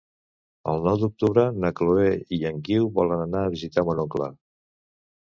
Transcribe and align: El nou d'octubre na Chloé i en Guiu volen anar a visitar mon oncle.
El 0.71 0.79
nou 0.85 0.95
d'octubre 1.01 1.43
na 1.65 1.69
Chloé 1.79 2.07
i 2.37 2.39
en 2.51 2.63
Guiu 2.69 2.87
volen 2.95 3.21
anar 3.27 3.43
a 3.43 3.51
visitar 3.57 3.83
mon 3.91 4.01
oncle. 4.05 4.31